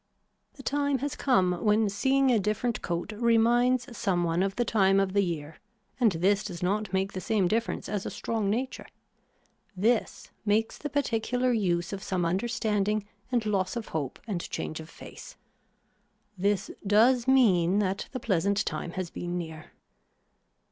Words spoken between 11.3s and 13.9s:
use of some understanding and loss of